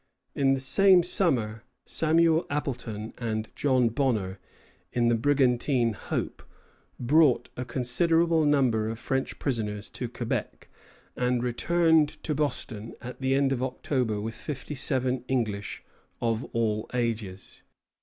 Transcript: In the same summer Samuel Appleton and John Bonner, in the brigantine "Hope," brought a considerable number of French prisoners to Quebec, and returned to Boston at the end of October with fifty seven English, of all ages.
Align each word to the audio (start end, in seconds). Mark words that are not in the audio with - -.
In 0.33 0.55
the 0.55 0.59
same 0.59 1.03
summer 1.03 1.63
Samuel 1.85 2.47
Appleton 2.49 3.13
and 3.19 3.49
John 3.55 3.89
Bonner, 3.89 4.39
in 4.91 5.09
the 5.09 5.13
brigantine 5.15 5.93
"Hope," 5.93 6.41
brought 6.99 7.49
a 7.55 7.65
considerable 7.65 8.43
number 8.43 8.89
of 8.89 8.97
French 8.97 9.37
prisoners 9.37 9.89
to 9.89 10.09
Quebec, 10.09 10.69
and 11.15 11.43
returned 11.43 12.09
to 12.23 12.33
Boston 12.33 12.95
at 12.99 13.21
the 13.21 13.35
end 13.35 13.51
of 13.51 13.61
October 13.61 14.19
with 14.19 14.33
fifty 14.33 14.73
seven 14.73 15.23
English, 15.27 15.83
of 16.19 16.45
all 16.45 16.89
ages. 16.95 17.61